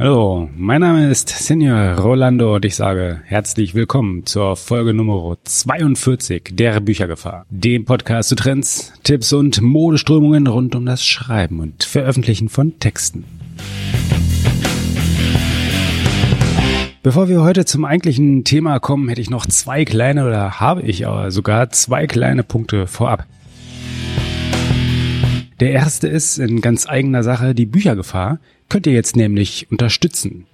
[0.00, 6.52] Hallo, mein Name ist Senior Rolando und ich sage herzlich willkommen zur Folge Nummer 42
[6.52, 12.48] der Büchergefahr, dem Podcast zu Trends, Tipps und Modeströmungen rund um das Schreiben und Veröffentlichen
[12.48, 13.26] von Texten.
[17.02, 21.06] Bevor wir heute zum eigentlichen Thema kommen, hätte ich noch zwei kleine oder habe ich
[21.06, 23.26] aber sogar zwei kleine Punkte vorab.
[25.60, 28.38] Der erste ist in ganz eigener Sache die Büchergefahr,
[28.70, 30.46] könnt ihr jetzt nämlich unterstützen.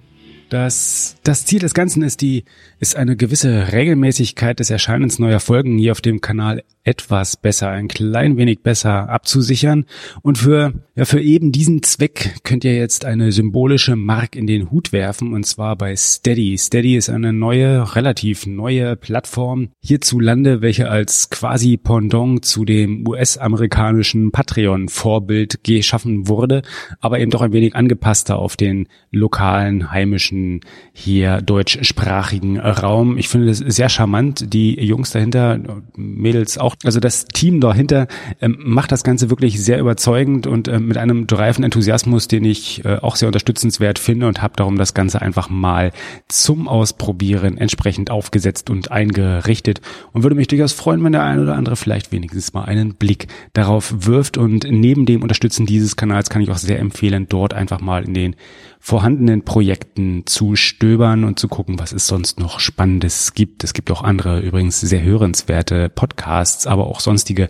[0.49, 2.45] Das, das Ziel des Ganzen ist die,
[2.79, 7.89] ist eine gewisse Regelmäßigkeit des Erscheinens neuer Folgen hier auf dem Kanal etwas besser, ein
[7.89, 9.85] klein wenig besser abzusichern.
[10.21, 14.71] Und für, ja, für eben diesen Zweck könnt ihr jetzt eine symbolische Mark in den
[14.71, 16.57] Hut werfen, und zwar bei Steady.
[16.57, 24.31] Steady ist eine neue, relativ neue Plattform hierzulande, welche als quasi Pendant zu dem US-amerikanischen
[24.31, 26.61] Patreon-Vorbild geschaffen wurde,
[27.01, 30.61] aber eben doch ein wenig angepasster auf den lokalen, heimischen,
[30.93, 33.17] hier deutschsprachigen Raum.
[33.17, 34.53] Ich finde das sehr charmant.
[34.53, 35.59] Die Jungs dahinter,
[35.97, 38.07] Mädels auch, also das Team dahinter
[38.39, 42.85] ähm, macht das Ganze wirklich sehr überzeugend und ähm, mit einem reifen Enthusiasmus, den ich
[42.85, 45.91] äh, auch sehr unterstützenswert finde und habe darum das Ganze einfach mal
[46.27, 49.81] zum Ausprobieren entsprechend aufgesetzt und eingerichtet
[50.13, 53.27] und würde mich durchaus freuen, wenn der eine oder andere vielleicht wenigstens mal einen Blick
[53.53, 57.81] darauf wirft und neben dem Unterstützen dieses Kanals kann ich auch sehr empfehlen, dort einfach
[57.81, 58.35] mal in den
[58.79, 63.63] vorhandenen Projekten zu stöbern und zu gucken, was es sonst noch Spannendes gibt.
[63.63, 67.47] Es gibt auch andere, übrigens sehr hörenswerte Podcasts, aber auch sonstige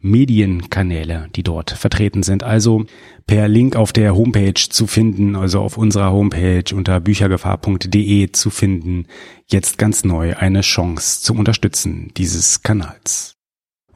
[0.00, 2.42] Medienkanäle, die dort vertreten sind.
[2.42, 2.84] Also
[3.26, 9.06] per Link auf der Homepage zu finden, also auf unserer Homepage unter büchergefahr.de zu finden,
[9.46, 13.34] jetzt ganz neu eine Chance zum Unterstützen dieses Kanals.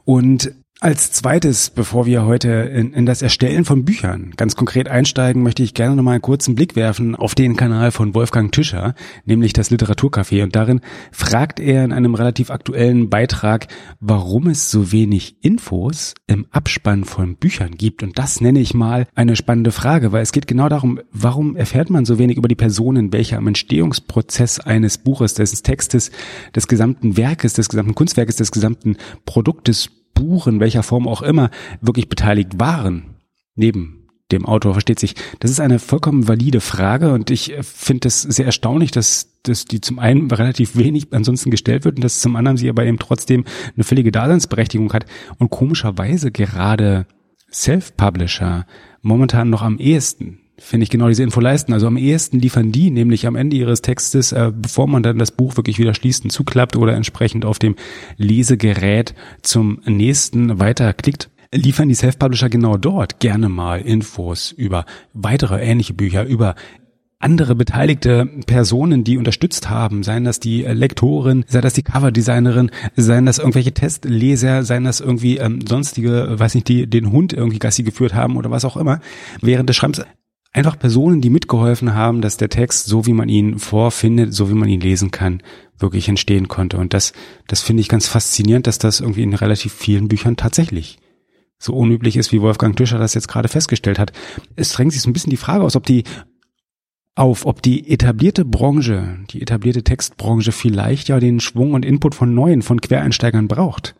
[0.05, 5.41] Und als zweites, bevor wir heute in, in, das Erstellen von Büchern ganz konkret einsteigen,
[5.41, 8.93] möchte ich gerne noch mal einen kurzen Blick werfen auf den Kanal von Wolfgang Tischer,
[9.23, 10.43] nämlich das Literaturcafé.
[10.43, 10.81] Und darin
[11.13, 13.67] fragt er in einem relativ aktuellen Beitrag,
[14.01, 18.03] warum es so wenig Infos im Abspann von Büchern gibt.
[18.03, 21.91] Und das nenne ich mal eine spannende Frage, weil es geht genau darum, warum erfährt
[21.91, 26.11] man so wenig über die Personen, welche am Entstehungsprozess eines Buches, des Textes,
[26.53, 31.49] des gesamten Werkes, des gesamten Kunstwerkes, des gesamten Produktes Buch in welcher Form auch immer
[31.81, 33.15] wirklich beteiligt waren,
[33.55, 35.15] neben dem Autor, versteht sich.
[35.39, 39.81] Das ist eine vollkommen valide Frage und ich finde es sehr erstaunlich, dass, dass die
[39.81, 43.45] zum einen relativ wenig ansonsten gestellt wird und dass zum anderen sie aber eben trotzdem
[43.75, 45.05] eine völlige Daseinsberechtigung hat
[45.37, 47.05] und komischerweise gerade
[47.51, 48.65] Self-Publisher
[49.01, 51.73] momentan noch am ehesten finde ich genau diese Info leisten.
[51.73, 55.31] Also am ehesten liefern die nämlich am Ende ihres Textes, äh, bevor man dann das
[55.31, 57.75] Buch wirklich wieder schließt und zuklappt oder entsprechend auf dem
[58.17, 65.93] Lesegerät zum nächsten weiterklickt, liefern die Self-Publisher genau dort gerne mal Infos über weitere ähnliche
[65.93, 66.55] Bücher, über
[67.19, 73.25] andere beteiligte Personen, die unterstützt haben, seien das die Lektorin, sei das die Coverdesignerin, seien
[73.25, 77.83] das irgendwelche Testleser, seien das irgendwie ähm, sonstige, weiß nicht, die den Hund irgendwie Gassi
[77.83, 78.99] geführt haben oder was auch immer,
[79.41, 80.03] während des Schreibens
[80.53, 84.53] einfach Personen, die mitgeholfen haben, dass der Text, so wie man ihn vorfindet, so wie
[84.53, 85.41] man ihn lesen kann,
[85.79, 86.77] wirklich entstehen konnte.
[86.77, 87.11] Und das,
[87.47, 90.99] das finde ich ganz faszinierend, dass das irgendwie in relativ vielen Büchern tatsächlich
[91.57, 94.11] so unüblich ist, wie Wolfgang Tischer das jetzt gerade festgestellt hat.
[94.55, 96.03] Es drängt sich so ein bisschen die Frage aus, ob die
[97.15, 102.33] auf, ob die etablierte Branche, die etablierte Textbranche vielleicht ja den Schwung und Input von
[102.33, 103.95] neuen, von Quereinsteigern braucht.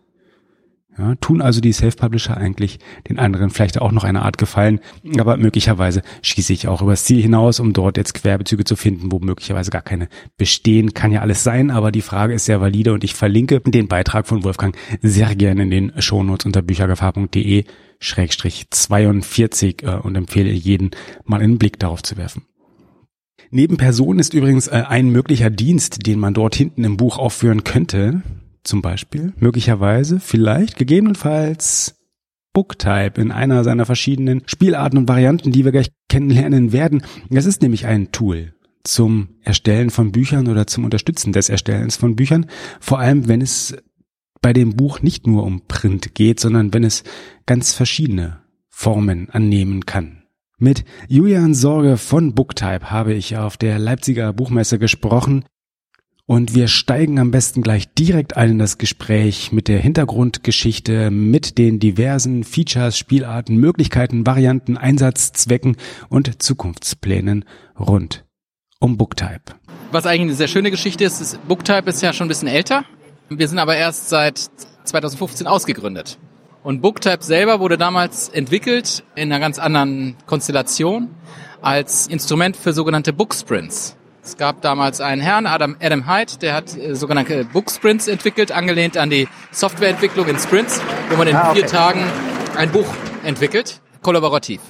[0.98, 2.78] Ja, tun also die Self-Publisher eigentlich
[3.10, 4.80] den anderen vielleicht auch noch eine Art Gefallen,
[5.18, 9.18] aber möglicherweise schieße ich auch übers Ziel hinaus, um dort jetzt Querbezüge zu finden, wo
[9.20, 10.94] möglicherweise gar keine bestehen.
[10.94, 14.28] Kann ja alles sein, aber die Frage ist sehr valide und ich verlinke den Beitrag
[14.28, 17.66] von Wolfgang sehr gerne in den Shownotes unter büchergefahr.de
[18.00, 20.92] Schrägstrich 42 äh, und empfehle jeden
[21.26, 22.44] mal einen Blick darauf zu werfen.
[23.50, 27.64] Neben Personen ist übrigens äh, ein möglicher Dienst, den man dort hinten im Buch aufführen
[27.64, 28.22] könnte,
[28.64, 31.96] zum Beispiel, möglicherweise, vielleicht, gegebenenfalls
[32.54, 37.04] Booktype in einer seiner verschiedenen Spielarten und Varianten, die wir gleich kennenlernen werden.
[37.30, 38.54] Das ist nämlich ein Tool
[38.84, 42.46] zum Erstellen von Büchern oder zum Unterstützen des Erstellens von Büchern,
[42.80, 43.76] vor allem wenn es
[44.42, 47.04] bei dem Buch nicht nur um Print geht, sondern wenn es
[47.46, 50.24] ganz verschiedene Formen annehmen kann.
[50.58, 55.46] Mit Julian Sorge von Booktype habe ich auf der Leipziger Buchmesse gesprochen.
[56.34, 61.60] Und wir steigen am besten gleich direkt ein in das Gespräch mit der Hintergrundgeschichte, mit
[61.60, 65.78] den diversen Features, Spielarten, Möglichkeiten, Varianten, Einsatzzwecken
[66.10, 67.46] und Zukunftsplänen
[67.80, 68.26] rund
[68.80, 69.44] um Booktype.
[69.92, 72.84] Was eigentlich eine sehr schöne Geschichte ist, ist Booktype ist ja schon ein bisschen älter.
[73.30, 74.40] Wir sind aber erst seit
[74.86, 76.18] 2015 ausgegründet.
[76.64, 81.10] Und Booktype selber wurde damals entwickelt in einer ganz anderen Konstellation
[81.62, 83.98] als Instrument für sogenannte Booksprints.
[84.24, 88.96] Es gab damals einen Herrn, Adam, Adam Hyde, der hat äh, sogenannte Booksprints entwickelt, angelehnt
[88.98, 90.80] an die Softwareentwicklung in Sprints,
[91.10, 91.60] wo man in ah, okay.
[91.60, 92.04] vier Tagen
[92.56, 92.88] ein Buch
[93.26, 94.62] entwickelt, kollaborativ.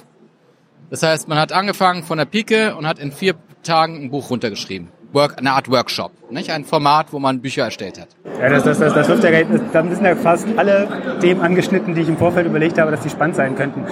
[0.90, 4.30] Das heißt, man hat angefangen von der Pike und hat in vier Tagen ein Buch
[4.30, 4.88] runtergeschrieben.
[5.14, 6.50] Work, eine Art Workshop, nicht?
[6.50, 8.08] Ein Format, wo man Bücher erstellt hat.
[8.40, 9.30] Ja, das, das, das, das wirft ja,
[9.72, 13.10] dann sind ja fast alle Themen angeschnitten, die ich im Vorfeld überlegt habe, dass die
[13.10, 13.84] spannend sein könnten.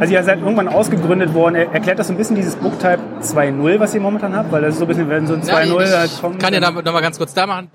[0.00, 1.56] Also ihr seid irgendwann ausgegründet worden.
[1.56, 4.50] Erklärt das so ein bisschen dieses Booktype 2.0, was ihr momentan habt?
[4.50, 6.42] Weil das ist so ein bisschen, wenn so ein 2.0 halt kommt.
[6.42, 7.70] kann ja da noch mal ganz kurz da machen.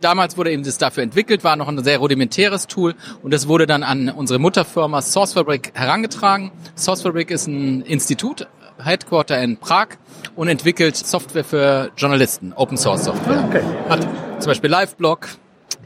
[0.00, 3.66] Damals wurde eben das dafür entwickelt, war noch ein sehr rudimentäres Tool und das wurde
[3.66, 6.50] dann an unsere Mutterfirma SourceFabric herangetragen.
[6.74, 8.46] SourceFabric ist ein Institut,
[8.82, 9.88] Headquarter in Prag
[10.36, 13.44] und entwickelt Software für Journalisten, Open Source Software.
[13.48, 13.62] Okay.
[13.88, 14.00] Hat
[14.40, 15.28] zum Beispiel Liveblog,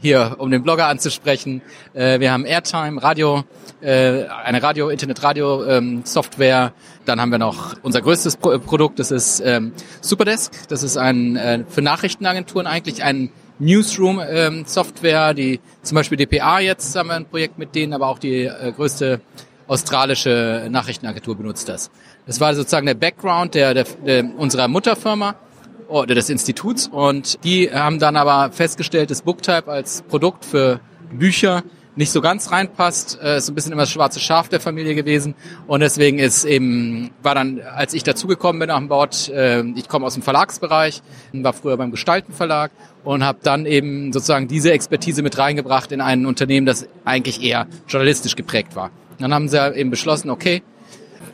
[0.01, 1.61] hier, um den Blogger anzusprechen.
[1.93, 3.43] Äh, wir haben Airtime, Radio,
[3.81, 6.73] äh, eine Radio, Internet-Radio-Software.
[6.75, 10.67] Ähm, Dann haben wir noch unser größtes Pro Produkt, das ist ähm, Superdesk.
[10.69, 16.95] Das ist ein äh, für Nachrichtenagenturen eigentlich ein Newsroom-Software, ähm, die zum Beispiel DPA jetzt
[16.95, 19.21] haben wir ein Projekt mit denen, aber auch die äh, größte
[19.67, 21.91] australische Nachrichtenagentur benutzt das.
[22.25, 25.35] Das war sozusagen der Background der, der, der unserer Mutterfirma
[25.87, 26.87] oder des Instituts.
[26.87, 30.79] Und die haben dann aber festgestellt, dass Booktype als Produkt für
[31.11, 31.63] Bücher
[31.99, 34.95] nicht so ganz reinpasst, äh, ist so ein bisschen immer das schwarze Schaf der Familie
[34.95, 35.35] gewesen.
[35.67, 40.05] Und deswegen ist eben, war dann, als ich dazugekommen bin an Bord, äh, ich komme
[40.05, 41.01] aus dem Verlagsbereich,
[41.33, 42.71] war früher beim Gestaltenverlag
[43.03, 47.67] und habe dann eben sozusagen diese Expertise mit reingebracht in ein Unternehmen, das eigentlich eher
[47.89, 48.91] journalistisch geprägt war.
[49.19, 50.61] dann haben sie eben beschlossen, okay,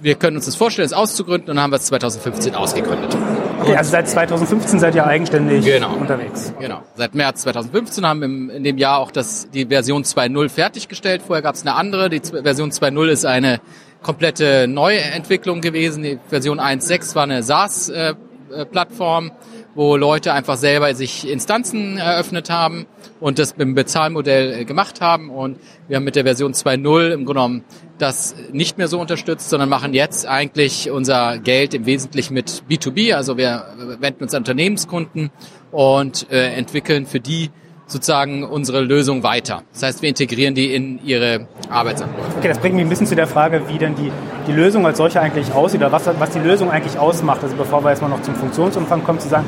[0.02, 3.16] wir können uns das vorstellen, es auszugründen und dann haben wir es 2015 ausgegründet.
[3.62, 5.96] Okay, also seit 2015 seid ihr eigenständig genau.
[5.96, 6.54] unterwegs.
[6.60, 6.82] Genau.
[6.96, 11.22] Seit März 2015 haben wir in dem Jahr auch das, die Version 2.0 fertiggestellt.
[11.26, 12.10] Vorher gab es eine andere.
[12.10, 13.62] Die Version 2.0 ist eine
[14.04, 16.04] komplette Neuentwicklung gewesen.
[16.04, 19.32] Die Version 1.6 war eine SaaS-Plattform,
[19.74, 22.86] wo Leute einfach selber sich Instanzen eröffnet haben
[23.20, 25.30] und das mit dem Bezahlmodell äh, gemacht haben.
[25.30, 27.64] Und wir haben mit der Version 2.0 im Grunde genommen
[27.98, 33.14] das nicht mehr so unterstützt, sondern machen jetzt eigentlich unser Geld im Wesentlichen mit B2B.
[33.14, 33.66] Also wir
[34.00, 35.32] wenden uns an Unternehmenskunden
[35.72, 37.52] und äh, entwickeln für die
[37.88, 39.62] sozusagen unsere Lösung weiter.
[39.72, 42.38] Das heißt, wir integrieren die in ihre Arbeitsabläufe.
[42.38, 44.12] Okay, das bringt mich ein bisschen zu der Frage, wie denn die,
[44.48, 47.44] die Lösung als solche eigentlich aussieht oder was, was die Lösung eigentlich ausmacht.
[47.44, 49.46] Also bevor wir jetzt mal noch zum Funktionsumfang kommen, zu sagen,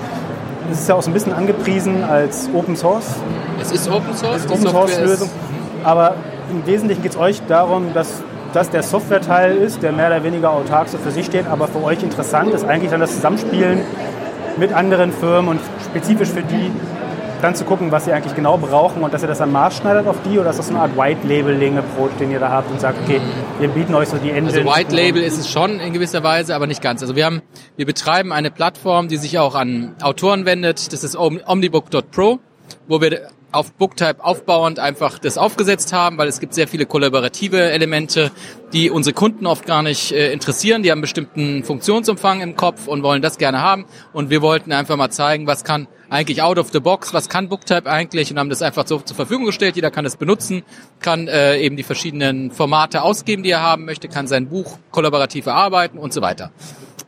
[0.72, 3.16] es ist ja auch so ein bisschen angepriesen als Open Source.
[3.60, 5.30] Es ist Open Source, es ist Open Source Lösung.
[5.84, 6.16] Aber
[6.52, 8.22] im Wesentlichen geht es euch darum, dass
[8.58, 11.84] das der Software-Teil ist, der mehr oder weniger autark so für sich steht, aber für
[11.84, 13.82] euch interessant ist eigentlich dann das Zusammenspielen
[14.58, 16.72] mit anderen Firmen und spezifisch für die
[17.40, 20.16] dann zu gucken, was sie eigentlich genau brauchen und dass ihr das dann maßschneidert auf
[20.26, 23.22] die oder ist das so eine Art White-Labeling-Approach, den ihr da habt und sagt, okay,
[23.60, 24.58] wir bieten euch so die Engine.
[24.58, 27.04] Also White-Label ist es schon in gewisser Weise, aber nicht ganz.
[27.04, 27.44] Also wir haben,
[27.76, 30.92] wir betreiben eine Plattform, die sich auch an Autoren wendet.
[30.92, 32.40] Das ist omnibook.pro,
[32.88, 37.72] wo wir auf Booktype aufbauend einfach das aufgesetzt haben, weil es gibt sehr viele kollaborative
[37.72, 38.32] Elemente,
[38.74, 40.84] die unsere Kunden oft gar nicht äh, interessieren.
[40.84, 43.86] Die haben bestimmten Funktionsumfang im Kopf und wollen das gerne haben.
[44.14, 47.50] Und wir wollten einfach mal zeigen, was kann eigentlich out of the box, was kann
[47.50, 49.76] Booktype eigentlich und haben das einfach so zur Verfügung gestellt.
[49.76, 50.64] Jeder kann es benutzen,
[51.00, 55.46] kann äh, eben die verschiedenen Formate ausgeben, die er haben möchte, kann sein Buch kollaborativ
[55.46, 56.52] erarbeiten und so weiter.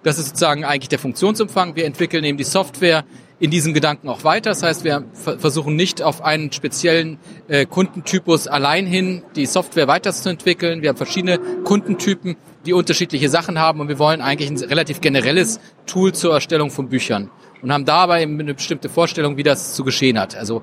[0.03, 1.75] Das ist sozusagen eigentlich der Funktionsumfang.
[1.75, 3.03] Wir entwickeln eben die Software
[3.39, 4.49] in diesem Gedanken auch weiter.
[4.49, 7.17] Das heißt, wir versuchen nicht auf einen speziellen
[7.47, 10.81] äh, Kundentypus allein hin die Software weiterzuentwickeln.
[10.81, 15.59] Wir haben verschiedene Kundentypen, die unterschiedliche Sachen haben und wir wollen eigentlich ein relativ generelles
[15.85, 17.29] Tool zur Erstellung von Büchern
[17.61, 20.35] und haben dabei eine bestimmte Vorstellung, wie das zu geschehen hat.
[20.35, 20.61] Also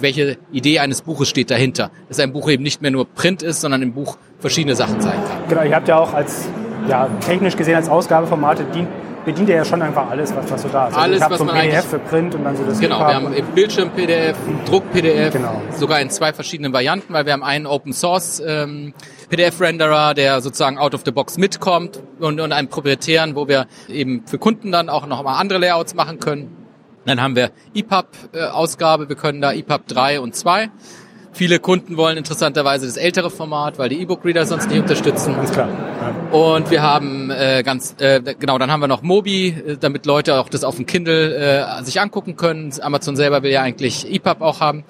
[0.00, 1.90] welche Idee eines Buches steht dahinter.
[2.08, 5.14] Dass ein Buch eben nicht mehr nur Print ist, sondern im Buch verschiedene Sachen sein
[5.24, 5.48] kann.
[5.48, 6.48] Genau, ihr habt ja auch als
[6.88, 8.88] ja, technisch gesehen als Ausgabeformate dient
[9.28, 10.96] bedient ja schon einfach alles, was, was so da ist.
[10.96, 13.34] Also alles, was so man PDF für Print und dann so das Genau, wir haben
[13.54, 15.60] Bildschirm-PDF, Druck-PDF, genau.
[15.76, 18.94] sogar in zwei verschiedenen Varianten, weil wir haben einen Open-Source ähm,
[19.28, 24.22] PDF-Renderer, der sozusagen out of the box mitkommt und, und einen proprietären, wo wir eben
[24.26, 26.56] für Kunden dann auch noch mal andere Layouts machen können.
[27.04, 30.70] Dann haben wir EPUB-Ausgabe, wir können da EPUB 3 und 2
[31.32, 35.34] Viele Kunden wollen interessanterweise das ältere Format, weil die E-Book-Reader sonst nicht unterstützen.
[35.34, 35.68] Ganz klar.
[35.68, 36.36] Ja.
[36.36, 40.40] Und wir haben äh, ganz äh, genau, dann haben wir noch Mobi, äh, damit Leute
[40.40, 42.72] auch das auf dem Kindle äh, sich angucken können.
[42.80, 44.84] Amazon selber will ja eigentlich EPUB auch haben.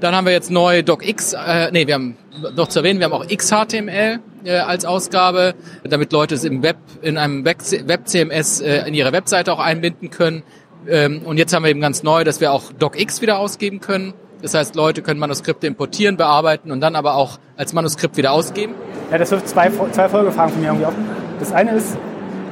[0.00, 2.16] Dann haben wir jetzt neu DocX, äh, nee, wir haben
[2.56, 6.78] noch zu erwähnen, wir haben auch XHTML äh, als Ausgabe, damit Leute es im Web,
[7.02, 10.42] in einem Web-CMS äh, in ihre Webseite auch einbinden können.
[10.88, 14.14] Ähm, und jetzt haben wir eben ganz neu, dass wir auch DocX wieder ausgeben können
[14.42, 18.74] Das heißt, Leute können Manuskripte importieren, bearbeiten und dann aber auch als Manuskript wieder ausgeben.
[19.10, 20.94] Ja, das wirft zwei, zwei Folgefragen von mir irgendwie auf.
[21.38, 21.96] Das eine ist,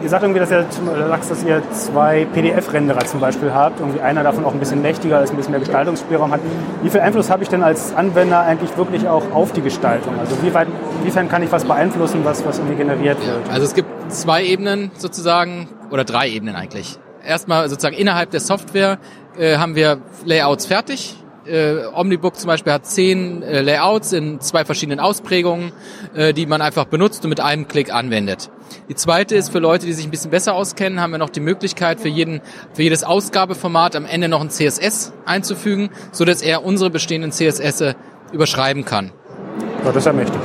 [0.00, 0.66] ihr sagt irgendwie, dass ihr,
[1.08, 3.80] sagst, dass ihr zwei PDF-Renderer zum Beispiel habt.
[3.80, 6.40] Irgendwie einer davon auch ein bisschen mächtiger ist, ein bisschen mehr Gestaltungsspielraum hat.
[6.82, 10.18] Wie viel Einfluss habe ich denn als Anwender eigentlich wirklich auch auf die Gestaltung?
[10.20, 10.68] Also wie weit,
[11.00, 13.50] inwiefern kann ich was beeinflussen, was, was irgendwie generiert wird?
[13.50, 16.98] Also es gibt zwei Ebenen sozusagen, oder drei Ebenen eigentlich.
[17.24, 18.98] Erstmal sozusagen innerhalb der Software
[19.36, 21.16] äh, haben wir Layouts fertig,
[21.50, 25.72] äh, Omnibook zum Beispiel hat zehn äh, Layouts in zwei verschiedenen Ausprägungen,
[26.14, 28.50] äh, die man einfach benutzt und mit einem Klick anwendet.
[28.88, 31.40] Die zweite ist für Leute, die sich ein bisschen besser auskennen, haben wir noch die
[31.40, 32.40] Möglichkeit für jeden,
[32.72, 37.96] für jedes Ausgabeformat am Ende noch ein CSS einzufügen, so dass er unsere bestehenden CSS
[38.32, 39.12] überschreiben kann.
[39.84, 40.40] Ja, das ist ja mächtig.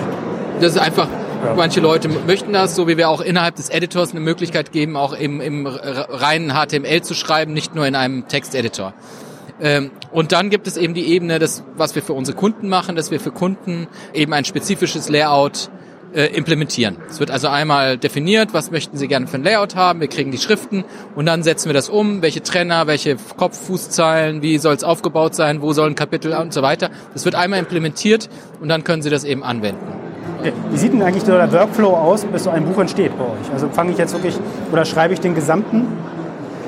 [0.60, 1.08] Das ist einfach,
[1.56, 5.14] manche Leute möchten das, so wie wir auch innerhalb des Editors eine Möglichkeit geben, auch
[5.14, 8.94] im, im reinen HTML zu schreiben, nicht nur in einem Texteditor.
[9.62, 12.96] Ähm, und dann gibt es eben die Ebene, das, was wir für unsere Kunden machen,
[12.96, 15.70] dass wir für Kunden eben ein spezifisches Layout
[16.16, 16.98] äh, implementieren.
[17.10, 20.32] Es wird also einmal definiert, was möchten Sie gerne für ein Layout haben, wir kriegen
[20.32, 20.86] die Schriften
[21.16, 25.36] und dann setzen wir das um, welche Trenner, welche Kopf, Fußzeilen, wie soll es aufgebaut
[25.36, 26.90] sein, wo sollen Kapitel und so weiter.
[27.14, 28.30] Das wird einmal implementiert
[28.62, 29.86] und dann können Sie das eben anwenden.
[30.72, 33.52] Wie sieht denn eigentlich der Workflow aus, bis so ein Buch entsteht bei euch?
[33.52, 34.36] Also fange ich jetzt wirklich
[34.72, 35.88] oder schreibe ich den gesamten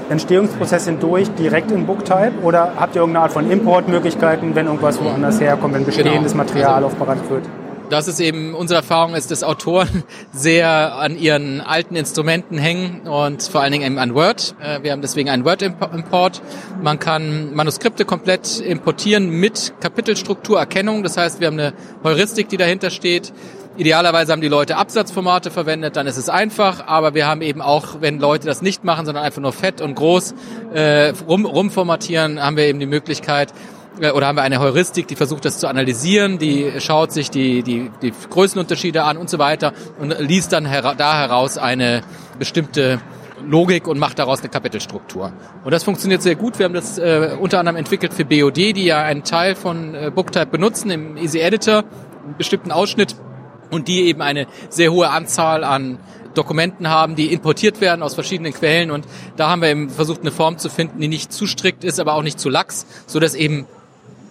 [0.09, 5.39] Entstehungsprozess hindurch direkt in Booktype oder habt ihr irgendeine Art von Importmöglichkeiten, wenn irgendwas woanders
[5.41, 6.43] herkommt, wenn bestehendes genau.
[6.43, 7.43] Material also, aufbereitet wird?
[7.89, 13.43] Das ist eben unsere Erfahrung ist, dass Autoren sehr an ihren alten Instrumenten hängen und
[13.43, 14.55] vor allen Dingen eben an Word.
[14.61, 16.41] Äh, wir haben deswegen einen Word-Import.
[16.81, 21.03] Man kann Manuskripte komplett importieren mit Kapitelstrukturerkennung.
[21.03, 21.73] Das heißt, wir haben eine
[22.03, 23.31] Heuristik, die dahinter steht.
[23.77, 28.01] Idealerweise haben die Leute Absatzformate verwendet, dann ist es einfach, aber wir haben eben auch,
[28.01, 30.33] wenn Leute das nicht machen, sondern einfach nur fett und groß
[30.73, 33.53] äh, rum, rumformatieren, haben wir eben die Möglichkeit,
[34.01, 37.61] äh, oder haben wir eine Heuristik, die versucht das zu analysieren, die schaut sich die,
[37.61, 42.01] die, die Größenunterschiede an und so weiter und liest dann hera da heraus eine
[42.39, 42.99] bestimmte
[43.45, 45.31] Logik und macht daraus eine Kapitelstruktur.
[45.63, 46.57] Und das funktioniert sehr gut.
[46.57, 50.11] Wir haben das äh, unter anderem entwickelt für BOD, die ja einen Teil von äh,
[50.13, 51.83] Booktype benutzen im Easy Editor,
[52.25, 53.15] einen bestimmten Ausschnitt
[53.69, 55.99] und die eben eine sehr hohe Anzahl an
[56.33, 59.05] Dokumenten haben, die importiert werden aus verschiedenen Quellen und
[59.37, 62.13] da haben wir eben versucht, eine Form zu finden, die nicht zu strikt ist, aber
[62.13, 63.65] auch nicht zu lax, so dass eben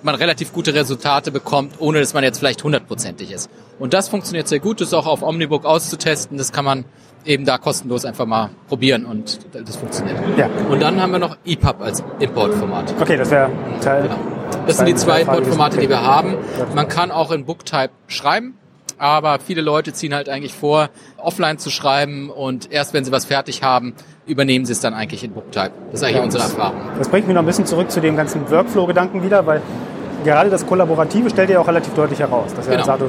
[0.03, 3.51] man relativ gute Resultate bekommt, ohne dass man jetzt vielleicht hundertprozentig ist.
[3.79, 6.85] Und das funktioniert sehr gut, das ist auch auf Omnibook auszutesten, das kann man
[7.25, 10.17] eben da kostenlos einfach mal probieren und das funktioniert.
[10.37, 10.49] Ja.
[10.71, 12.95] Und dann haben wir noch EPUB als Importformat.
[13.01, 13.51] Okay, das wäre
[13.81, 14.05] Teil.
[14.05, 14.17] Genau.
[14.67, 16.37] Das sind die zwei Importformate, die wir haben.
[16.75, 18.55] Man kann auch in Booktype schreiben,
[18.99, 23.25] aber viele Leute ziehen halt eigentlich vor, offline zu schreiben und erst wenn sie was
[23.25, 23.95] fertig haben,
[24.27, 25.73] übernehmen sie es dann eigentlich in Booktype.
[25.91, 26.81] Das ist eigentlich ja, unsere Erfahrung.
[26.99, 29.63] Das bringt mich noch ein bisschen zurück zu dem ganzen Workflow-Gedanken wieder, weil
[30.25, 32.53] gerade das Kollaborative stellt ihr auch relativ deutlich heraus.
[32.55, 32.85] Dass ihr genau.
[32.85, 33.03] sagt,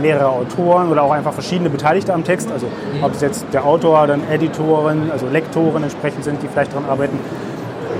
[0.00, 3.04] mehrere Autoren oder auch einfach verschiedene Beteiligte am Text, also mhm.
[3.04, 7.18] ob es jetzt der Autor, dann Editoren, also Lektoren entsprechend sind, die vielleicht daran arbeiten.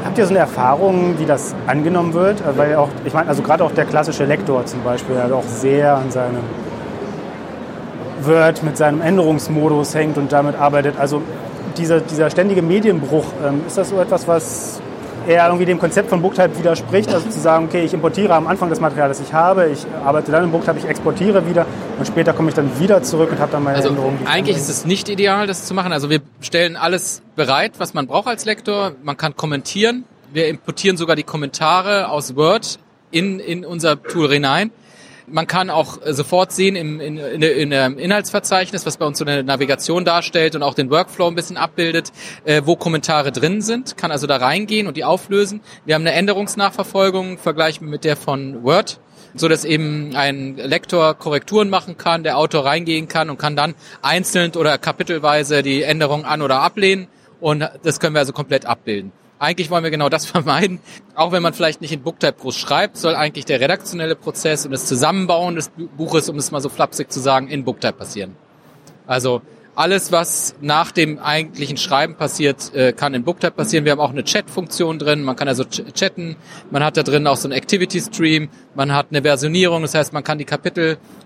[0.05, 2.43] Habt ihr so eine Erfahrung, wie das angenommen wird?
[2.57, 5.97] Weil auch, ich meine, also gerade auch der klassische Lektor zum Beispiel, der auch sehr
[5.97, 6.43] an seinem
[8.27, 10.99] Word mit seinem Änderungsmodus hängt und damit arbeitet.
[10.99, 11.23] Also
[11.77, 14.81] dieser, dieser ständige Medienbruch, ähm, ist das so etwas, was
[15.27, 18.69] eher irgendwie dem Konzept von Booktype widerspricht, also zu sagen, okay, ich importiere am Anfang
[18.69, 21.67] das Material, das ich habe, ich arbeite dann in Booktype, ich exportiere wieder
[21.99, 24.19] und später komme ich dann wieder zurück und habe dann meine also Änderungen.
[24.27, 25.93] Eigentlich ist es nicht ideal, das zu machen.
[25.93, 28.93] Also wir stellen alles bereit, was man braucht als Lektor.
[29.03, 30.05] Man kann kommentieren.
[30.33, 32.79] Wir importieren sogar die Kommentare aus Word
[33.11, 34.71] in, in unser Tool hinein.
[35.27, 39.19] Man kann auch äh, sofort sehen im, in, in, in dem Inhaltsverzeichnis, was bei uns
[39.19, 42.13] so eine Navigation darstellt und auch den Workflow ein bisschen abbildet,
[42.45, 45.61] äh, wo Kommentare drin sind, kann also da reingehen und die auflösen.
[45.87, 49.01] Wir haben eine Änderungsnachverfolgung, vergleichen mit der von Word
[49.37, 53.75] so dass eben ein Lektor Korrekturen machen kann, der Autor reingehen kann und kann dann
[54.01, 57.09] einzeln oder kapitelweise die Änderung an- oder ablehnen
[57.41, 59.13] und das können wir also komplett abbilden.
[59.45, 60.81] Eigentlich wollen wir genau das vermeiden.
[61.15, 64.73] Auch wenn man vielleicht nicht in Booktype groß schreibt, soll eigentlich der redaktionelle Prozess und
[64.73, 68.37] das Zusammenbauen des Buches, um es mal so flapsig zu sagen, in Booktype passieren.
[69.07, 69.43] Also
[69.77, 73.85] alles, was nach dem eigentlichen Schreiben passiert, äh, kann in Booktype passieren.
[73.85, 75.23] Wir haben auch eine Chat-Funktion drin.
[75.23, 76.37] Man kann also chatten.
[76.71, 78.49] Man hat da drin auch so einen Activity-Stream.
[78.75, 79.83] Man hat eine Versionierung.
[79.83, 80.45] Das heißt, man kann die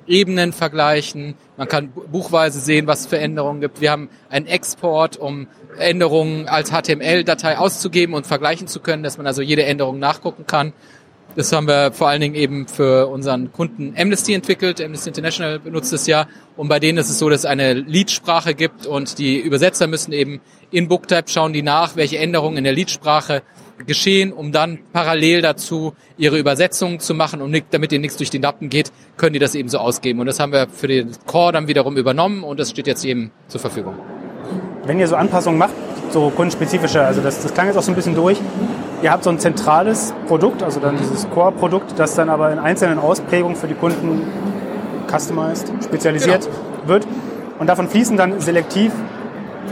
[0.09, 1.35] Kapitelebenen vergleichen.
[1.57, 3.81] Man kann buchweise sehen, was es für Änderungen gibt.
[3.81, 5.47] Wir haben einen Export, um
[5.79, 10.73] Änderungen als HTML-Datei auszugeben und vergleichen zu können, dass man also jede Änderung nachgucken kann.
[11.37, 14.81] Das haben wir vor allen Dingen eben für unseren Kunden Amnesty entwickelt.
[14.81, 16.27] Amnesty International benutzt es ja.
[16.57, 20.13] Und bei denen ist es so, dass es eine Leadsprache gibt und die Übersetzer müssen
[20.13, 23.43] eben in Booktype schauen die nach, welche Änderungen in der Leadsprache
[23.87, 28.39] geschehen, um dann parallel dazu ihre Übersetzungen zu machen und damit ihnen nichts durch die
[28.39, 30.21] Lappen geht, können die das eben so ausgeben.
[30.21, 33.31] Und das haben wir für den Core dann wiederum übernommen und das steht jetzt eben
[33.49, 33.95] zur Verfügung.
[34.85, 35.75] Wenn ihr so Anpassungen macht,
[36.11, 38.39] so kundenspezifische, also das, das klang jetzt auch so ein bisschen durch,
[39.03, 42.99] ihr habt so ein zentrales Produkt, also dann dieses Core-Produkt, das dann aber in einzelnen
[42.99, 44.23] Ausprägungen für die Kunden
[45.11, 46.89] customized, spezialisiert genau.
[46.89, 47.07] wird.
[47.59, 48.93] Und davon fließen dann selektiv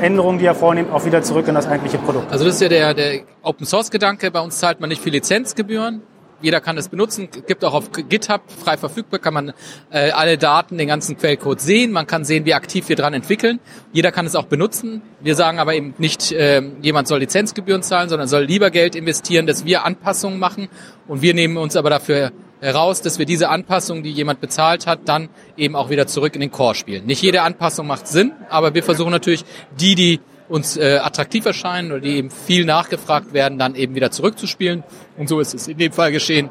[0.01, 2.31] Änderungen, die er vornimmt, auch wieder zurück in das eigentliche Produkt.
[2.33, 4.31] Also das ist ja der, der Open Source Gedanke.
[4.31, 6.03] Bei uns zahlt man nicht viel Lizenzgebühren.
[6.43, 9.53] Jeder kann es benutzen, gibt auch auf GitHub frei verfügbar, kann man
[9.91, 11.93] äh, alle Daten, den ganzen Quellcode sehen.
[11.93, 13.59] Man kann sehen, wie aktiv wir dran entwickeln.
[13.93, 15.01] Jeder kann es auch benutzen.
[15.21, 19.47] Wir sagen aber eben nicht, äh, jemand soll Lizenzgebühren zahlen, sondern soll lieber Geld investieren,
[19.47, 20.69] dass wir Anpassungen machen.
[21.09, 25.01] Und wir nehmen uns aber dafür heraus, dass wir diese Anpassung, die jemand bezahlt hat,
[25.07, 27.07] dann eben auch wieder zurück in den Core spielen.
[27.07, 29.45] Nicht jede Anpassung macht Sinn, aber wir versuchen natürlich
[29.79, 34.11] die, die uns äh, attraktiv erscheinen oder die eben viel nachgefragt werden, dann eben wieder
[34.11, 34.85] zurückzuspielen.
[35.17, 36.51] Und so ist es in dem Fall geschehen,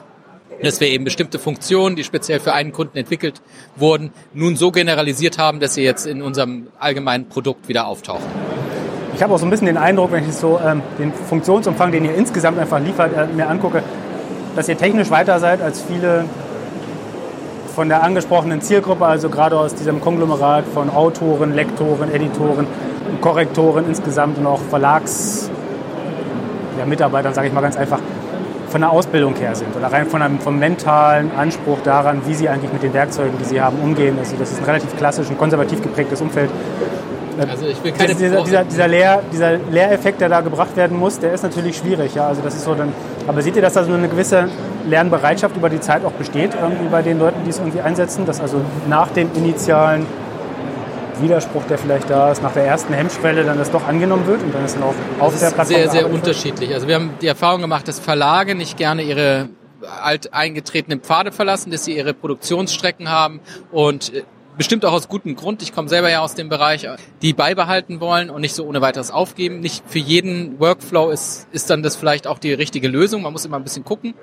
[0.61, 3.41] dass wir eben bestimmte Funktionen, die speziell für einen Kunden entwickelt
[3.75, 8.25] wurden, nun so generalisiert haben, dass sie jetzt in unserem allgemeinen Produkt wieder auftauchen.
[9.15, 12.03] Ich habe auch so ein bisschen den Eindruck, wenn ich so ähm, den Funktionsumfang, den
[12.05, 13.81] ihr insgesamt einfach liefert, äh, mir angucke,
[14.55, 16.25] dass ihr technisch weiter seid als viele
[17.75, 22.67] von der angesprochenen Zielgruppe, also gerade aus diesem Konglomerat von Autoren, Lektoren, Editoren,
[23.19, 27.99] Korrektoren insgesamt und auch Verlagsmitarbeitern, ja, sage ich mal ganz einfach,
[28.69, 32.49] von der Ausbildung her sind oder rein von einem, vom mentalen Anspruch daran, wie sie
[32.49, 34.17] eigentlich mit den Werkzeugen, die sie haben, umgehen.
[34.19, 36.49] Also das ist ein relativ klassisch und konservativ geprägtes Umfeld.
[37.39, 41.19] Also ich will keine dieser, dieser, dieser, Lehr, dieser Lehreffekt, der da gebracht werden muss,
[41.19, 42.15] der ist natürlich schwierig.
[42.15, 42.27] Ja?
[42.27, 42.93] Also das ist so dann,
[43.27, 44.47] aber seht ihr, dass da so eine gewisse
[44.87, 48.39] Lernbereitschaft über die Zeit auch besteht, irgendwie bei den Leuten, die es irgendwie einsetzen, dass
[48.39, 50.05] also nach dem initialen
[51.21, 54.53] Widerspruch, der vielleicht da ist, nach der ersten Hemmschwelle dann das doch angenommen wird und
[54.53, 56.73] dann ist dann auch auf das der Plattform sehr, sehr unterschiedlich.
[56.73, 59.49] Also wir haben die Erfahrung gemacht, dass Verlage nicht gerne ihre
[60.01, 63.39] alt eingetretenen Pfade verlassen, dass sie ihre Produktionsstrecken haben
[63.71, 64.23] und äh,
[64.57, 66.87] bestimmt auch aus gutem Grund, ich komme selber ja aus dem Bereich,
[67.21, 69.59] die beibehalten wollen und nicht so ohne weiteres aufgeben.
[69.59, 73.21] Nicht für jeden Workflow ist, ist dann das vielleicht auch die richtige Lösung.
[73.21, 74.13] Man muss immer ein bisschen gucken.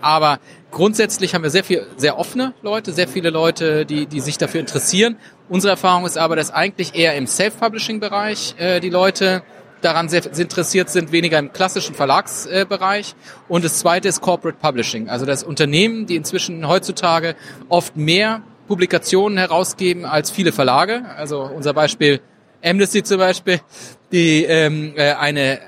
[0.00, 0.38] Aber
[0.70, 4.60] grundsätzlich haben wir sehr viel, sehr offene Leute, sehr viele Leute, die, die sich dafür
[4.60, 5.16] interessieren.
[5.48, 9.42] Unsere Erfahrung ist aber, dass eigentlich eher im Self-Publishing-Bereich äh, die Leute
[9.80, 13.10] daran sehr interessiert sind, weniger im klassischen Verlagsbereich.
[13.10, 15.08] Äh, und das zweite ist Corporate Publishing.
[15.08, 17.34] Also das Unternehmen, die inzwischen heutzutage
[17.68, 21.04] oft mehr Publikationen herausgeben als viele Verlage.
[21.16, 22.20] Also unser Beispiel
[22.64, 23.60] Amnesty zum Beispiel,
[24.12, 25.60] die ähm, äh, eine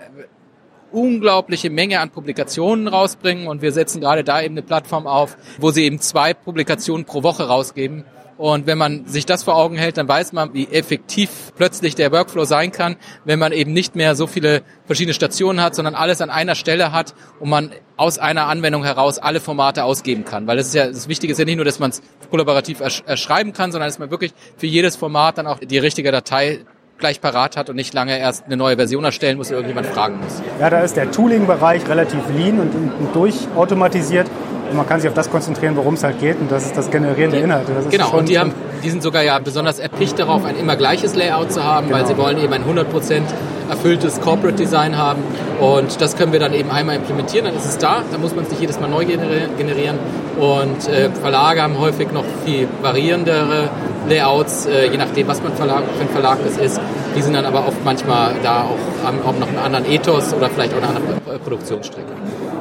[0.93, 5.71] unglaubliche Menge an Publikationen rausbringen und wir setzen gerade da eben eine Plattform auf, wo
[5.71, 8.05] sie eben zwei Publikationen pro Woche rausgeben
[8.39, 12.13] und wenn man sich das vor Augen hält, dann weiß man, wie effektiv plötzlich der
[12.13, 16.21] Workflow sein kann, wenn man eben nicht mehr so viele verschiedene Stationen hat, sondern alles
[16.21, 20.47] an einer Stelle hat und man aus einer Anwendung heraus alle Formate ausgeben kann.
[20.47, 23.55] Weil das ist ja, das Wichtige ist ja nicht nur, dass man es kollaborativ erschreiben
[23.55, 26.61] kann, sondern dass man wirklich für jedes Format dann auch die richtige Datei
[26.99, 30.19] gleich parat hat und nicht lange erst eine neue Version erstellen muss oder irgendjemand fragen
[30.23, 30.43] muss.
[30.61, 34.31] Ja, da ist der Tooling-Bereich relativ lean und, und durchautomatisiert.
[34.71, 36.91] Und man kann sich auf das konzentrieren, worum es halt geht, und das ist das
[36.91, 37.73] Generieren der Inhalte.
[37.91, 38.53] genau, und die, haben,
[38.83, 41.99] die sind sogar ja besonders erpicht darauf, ein immer gleiches Layout zu haben, genau.
[41.99, 43.23] weil sie wollen eben ein 100%
[43.69, 45.23] erfülltes Corporate Design haben.
[45.61, 48.45] Und das können wir dann eben einmal implementieren, dann ist es da, dann muss man
[48.45, 49.99] es nicht jedes Mal neu generieren.
[50.39, 53.71] Und äh, Verlage haben häufig noch viel variierendere
[54.09, 56.81] Layouts, äh, je nachdem, was man Verlag, für ein Verlag das ist.
[57.17, 60.51] Die sind dann aber oft manchmal da auch, haben auch noch einen anderen Ethos oder
[60.51, 62.13] vielleicht auch eine andere Produktionsstrecke.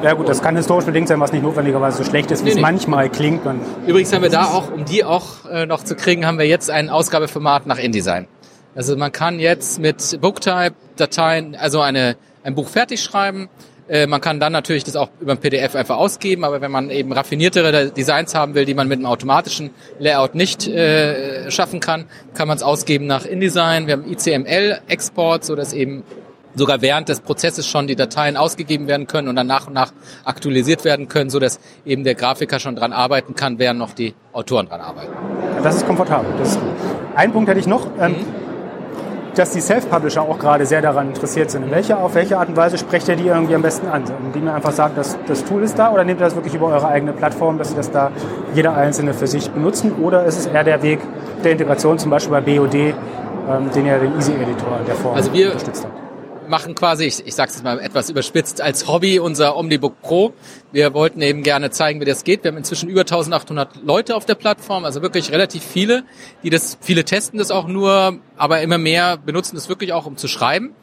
[0.02, 2.50] Ja gut, das kann historisch bedingt sein, was nicht notwendigerweise so schlecht ist, wie nee,
[2.50, 2.62] es nee.
[2.62, 3.42] manchmal klingt.
[3.86, 6.70] Übrigens haben wir da auch, um die auch äh, noch zu kriegen, haben wir jetzt
[6.70, 8.26] ein Ausgabeformat nach InDesign.
[8.74, 13.48] Also man kann jetzt mit Booktype-Dateien, also eine, ein Buch fertig schreiben.
[13.88, 16.90] Äh, man kann dann natürlich das auch über ein PDF einfach ausgeben, aber wenn man
[16.90, 22.06] eben raffiniertere Designs haben will, die man mit einem automatischen Layout nicht äh, schaffen kann,
[22.34, 23.86] kann man es ausgeben nach InDesign.
[23.86, 26.02] Wir haben ICML-Export, so dass eben
[26.56, 29.92] sogar während des Prozesses schon die Dateien ausgegeben werden können und dann nach und nach
[30.24, 34.14] aktualisiert werden können, so dass eben der Grafiker schon dran arbeiten kann, während noch die
[34.32, 35.12] Autoren dran arbeiten.
[35.62, 36.32] Das ist komfortabel.
[36.38, 36.70] Das ist gut.
[37.14, 37.86] Ein Punkt hätte ich noch.
[38.00, 38.24] Ähm, mhm.
[39.36, 41.64] Dass die Self-Publisher auch gerade sehr daran interessiert sind.
[41.64, 44.04] In welcher, auf welche Art und Weise sprecht ihr die irgendwie am besten an?
[44.24, 46.68] Indem ihr einfach sagt, dass das Tool ist da oder nehmt ihr das wirklich über
[46.68, 48.10] eure eigene Plattform, dass sie das da
[48.54, 49.92] jeder Einzelne für sich benutzen?
[50.02, 51.00] Oder ist es eher der Weg
[51.44, 52.94] der Integration, zum Beispiel bei BOD, ähm,
[53.74, 56.05] den ja den Easy Editor der Form also wir, unterstützt hat?
[56.48, 60.32] Machen quasi, ich, ich sage es mal etwas überspitzt, als Hobby unser Omnibook Pro.
[60.72, 62.44] Wir wollten eben gerne zeigen, wie das geht.
[62.44, 66.04] Wir haben inzwischen über 1800 Leute auf der Plattform, also wirklich relativ viele,
[66.42, 70.16] die das, viele testen das auch nur, aber immer mehr benutzen das wirklich auch, um
[70.16, 70.74] zu schreiben.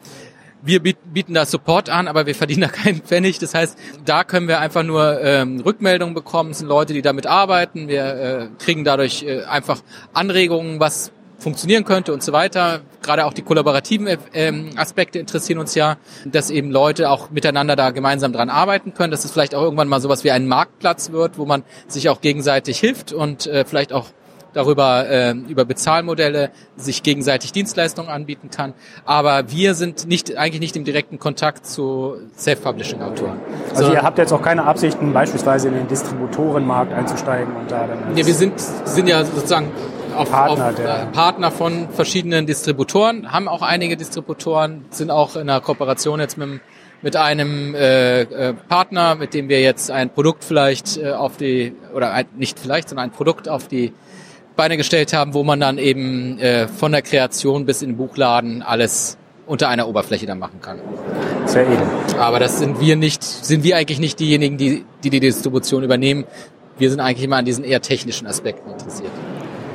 [0.62, 3.38] wir bieten da Support an, aber wir verdienen da keinen Pfennig.
[3.38, 6.52] Das heißt, da können wir einfach nur ähm, Rückmeldungen bekommen.
[6.52, 7.88] Es sind Leute, die damit arbeiten.
[7.88, 9.82] Wir äh, kriegen dadurch äh, einfach
[10.14, 11.12] Anregungen, was
[11.44, 12.80] funktionieren könnte und so weiter.
[13.02, 17.90] Gerade auch die kollaborativen ähm, Aspekte interessieren uns ja, dass eben Leute auch miteinander da
[17.90, 21.38] gemeinsam dran arbeiten können, dass es vielleicht auch irgendwann mal sowas wie ein Marktplatz wird,
[21.38, 24.06] wo man sich auch gegenseitig hilft und äh, vielleicht auch
[24.54, 28.72] darüber äh, über Bezahlmodelle sich gegenseitig Dienstleistungen anbieten kann.
[29.04, 33.38] Aber wir sind nicht eigentlich nicht im direkten Kontakt zu Self-Publishing-Autoren.
[33.74, 38.16] Also ihr habt jetzt auch keine Absichten, beispielsweise in den Distributorenmarkt einzusteigen und da dann.
[38.16, 39.70] Ja, wir sind sind ja sozusagen
[40.14, 45.42] auf, Partner, auf äh, Partner von verschiedenen Distributoren, haben auch einige Distributoren, sind auch in
[45.42, 46.60] einer Kooperation jetzt mit
[47.04, 51.74] mit einem äh, äh, Partner, mit dem wir jetzt ein Produkt vielleicht äh, auf die,
[51.94, 53.92] oder ein, nicht vielleicht, sondern ein Produkt auf die
[54.56, 58.62] Beine gestellt haben, wo man dann eben äh, von der Kreation bis in den Buchladen
[58.62, 60.78] alles unter einer Oberfläche dann machen kann.
[61.44, 61.86] Sehr edel.
[62.18, 66.24] Aber das sind wir nicht, sind wir eigentlich nicht diejenigen, die die, die Distribution übernehmen.
[66.78, 69.10] Wir sind eigentlich immer an diesen eher technischen Aspekten interessiert.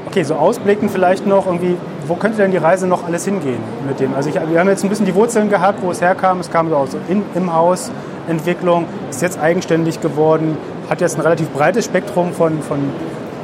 [0.10, 4.00] Okay, so ausblicken vielleicht noch irgendwie, wo könnte denn die Reise noch alles hingehen mit
[4.00, 4.16] dem?
[4.16, 6.40] Also ich, wir haben jetzt ein bisschen die Wurzeln gehabt, wo es herkam.
[6.40, 7.92] Es kam so aus in, im Haus
[8.28, 10.58] Entwicklung, ist jetzt eigenständig geworden,
[10.90, 12.80] hat jetzt ein relativ breites Spektrum von, von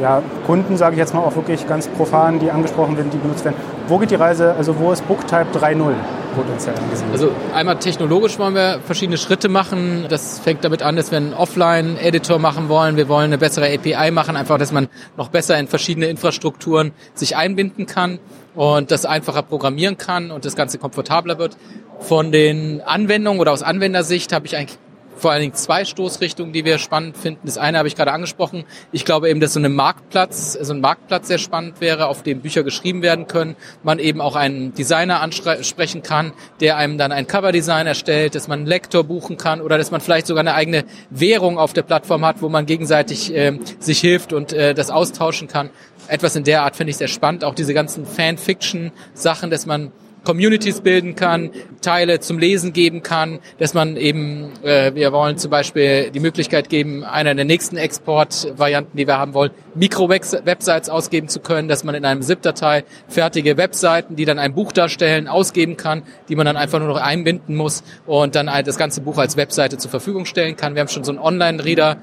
[0.02, 3.46] ja, Kunden, sage ich jetzt mal auch wirklich ganz profan, die angesprochen werden, die benutzt
[3.46, 3.58] werden.
[3.88, 5.94] Wo geht die Reise, also wo ist Booktype 3.0
[6.36, 7.12] potenziell angesehen?
[7.12, 10.06] Also einmal technologisch wollen wir verschiedene Schritte machen.
[10.10, 12.98] Das fängt damit an, dass wir einen Offline-Editor machen wollen.
[12.98, 17.38] Wir wollen eine bessere API machen, einfach, dass man noch besser in verschiedene Infrastrukturen sich
[17.38, 18.18] einbinden kann
[18.56, 21.56] und das einfacher programmieren kann und das Ganze komfortabler wird.
[22.00, 24.80] Von den Anwendungen oder aus Anwendersicht habe ich eigentlich
[25.16, 27.42] vor allen Dingen zwei Stoßrichtungen, die wir spannend finden.
[27.46, 28.66] Das eine habe ich gerade angesprochen.
[28.92, 32.42] Ich glaube eben, dass so ein Marktplatz, so ein Marktplatz sehr spannend wäre, auf dem
[32.42, 33.56] Bücher geschrieben werden können.
[33.84, 38.60] Man eben auch einen Designer ansprechen kann, der einem dann ein Coverdesign erstellt, dass man
[38.60, 42.26] einen Lektor buchen kann oder dass man vielleicht sogar eine eigene Währung auf der Plattform
[42.26, 45.70] hat, wo man gegenseitig äh, sich hilft und äh, das austauschen kann.
[46.08, 47.44] Etwas in der Art finde ich sehr spannend.
[47.44, 49.92] Auch diese ganzen Fanfiction-Sachen, dass man
[50.26, 55.52] Communities bilden kann, Teile zum Lesen geben kann, dass man eben, äh, wir wollen zum
[55.52, 61.40] Beispiel die Möglichkeit geben, einer der nächsten Exportvarianten, die wir haben wollen, Mikro-Websites ausgeben zu
[61.40, 66.04] können, dass man in einem ZIP-Datei fertige Webseiten, die dann ein Buch darstellen, ausgeben kann,
[66.28, 69.78] die man dann einfach nur noch einbinden muss und dann das ganze Buch als Webseite
[69.78, 70.76] zur Verfügung stellen kann.
[70.76, 71.98] Wir haben schon so einen Online-Reader,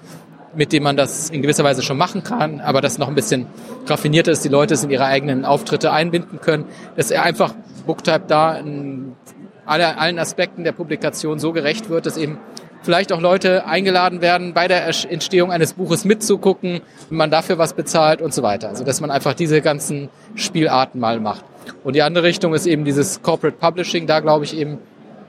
[0.55, 3.47] mit dem man das in gewisser Weise schon machen kann, aber das noch ein bisschen
[3.87, 7.55] raffinierter ist, die Leute es in ihre eigenen Auftritte einbinden können, dass er einfach
[7.87, 9.17] Booktype da in
[9.65, 12.39] alle, allen Aspekten der Publikation so gerecht wird, dass eben
[12.83, 17.75] vielleicht auch Leute eingeladen werden, bei der Entstehung eines Buches mitzugucken, wenn man dafür was
[17.75, 18.69] bezahlt und so weiter.
[18.69, 21.45] Also dass man einfach diese ganzen Spielarten mal macht.
[21.85, 24.07] Und die andere Richtung ist eben dieses Corporate Publishing.
[24.07, 24.79] Da glaube ich eben,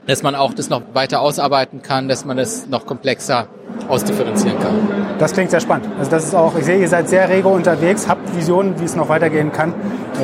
[0.06, 3.48] dass man auch das noch weiter ausarbeiten kann, dass man es noch komplexer
[3.88, 4.74] ausdifferenzieren kann.
[5.18, 5.88] Das klingt sehr spannend.
[5.98, 8.96] Also das ist auch, ich sehe, ihr seid sehr rege unterwegs, habt Visionen, wie es
[8.96, 9.74] noch weitergehen kann.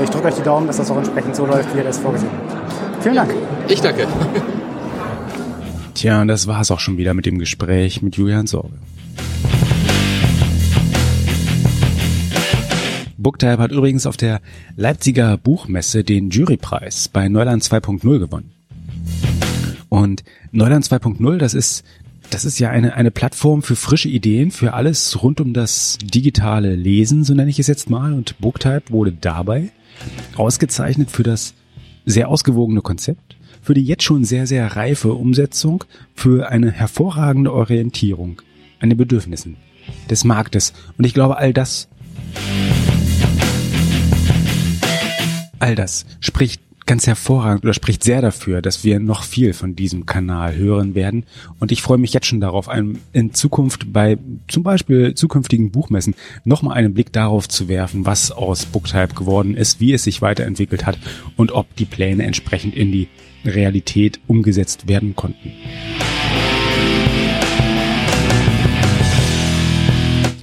[0.03, 2.31] Ich drücke euch die Daumen, dass das auch entsprechend so läuft, wie ihr das vorgesehen
[2.33, 3.03] habt.
[3.03, 3.35] Vielen Dank.
[3.69, 4.07] Ich danke.
[5.95, 8.75] Tja, und das war es auch schon wieder mit dem Gespräch mit Julian Sorge.
[13.19, 14.41] Booktype hat übrigens auf der
[14.77, 18.60] Leipziger Buchmesse den Jurypreis bei Neuland 2.0 gewonnen.
[19.91, 21.85] Und Neuland 2.0, das ist
[22.31, 26.77] das ist ja eine, eine Plattform für frische Ideen, für alles rund um das digitale
[26.77, 28.13] Lesen, so nenne ich es jetzt mal.
[28.13, 29.71] Und Booktype wurde dabei
[30.37, 31.55] ausgezeichnet für das
[32.07, 35.83] sehr ausgewogene Konzept, für die jetzt schon sehr, sehr reife Umsetzung,
[36.15, 38.41] für eine hervorragende Orientierung
[38.79, 39.57] an den Bedürfnissen
[40.09, 40.73] des Marktes.
[40.97, 41.89] Und ich glaube, all das,
[45.59, 50.07] all das spricht ganz hervorragend oder spricht sehr dafür, dass wir noch viel von diesem
[50.07, 51.25] Kanal hören werden.
[51.61, 52.69] Und ich freue mich jetzt schon darauf,
[53.13, 58.67] in Zukunft bei zum Beispiel zukünftigen Buchmessen nochmal einen Blick darauf zu werfen, was aus
[58.67, 60.99] Booktype geworden ist, wie es sich weiterentwickelt hat
[61.37, 63.07] und ob die Pläne entsprechend in die
[63.45, 65.53] Realität umgesetzt werden konnten.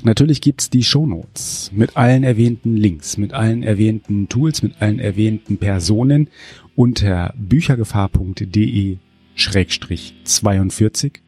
[0.08, 5.58] Natürlich gibt's die Shownotes mit allen erwähnten Links, mit allen erwähnten Tools, mit allen erwähnten
[5.58, 6.30] Personen
[6.78, 9.00] unter büchergefahr.de
[9.36, 11.22] Schrägstrich 42.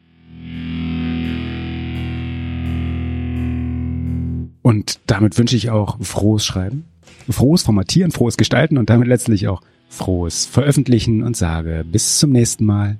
[4.62, 6.86] Und damit wünsche ich auch frohes Schreiben,
[7.28, 12.64] frohes Formatieren, frohes Gestalten und damit letztlich auch frohes Veröffentlichen und sage bis zum nächsten
[12.64, 12.98] Mal.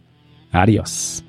[0.53, 1.25] Adios.